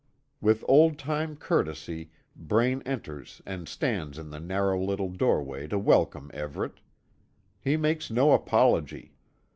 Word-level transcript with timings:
With 0.41 0.65
old 0.67 0.97
time 0.97 1.35
courtesy 1.35 2.09
Braine 2.35 2.81
enters 2.87 3.39
and 3.45 3.69
stands 3.69 4.17
in 4.17 4.31
the 4.31 4.39
narrow 4.39 4.81
little 4.83 5.09
doorway 5.11 5.67
to 5.67 5.77
welcome 5.77 6.31
Everet. 6.33 6.79
He 7.59 7.77
makes 7.77 8.09
no 8.09 8.31
apology. 8.31 9.13